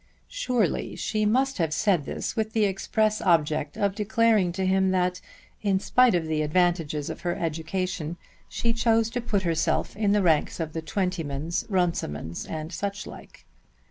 [0.29, 5.21] Surely she must have said this with the express object of declaring to him that
[5.61, 8.17] in spite of the advantages of her education
[8.49, 13.45] she chose to put herself in the ranks of the Twentymans, Runcimans and such like.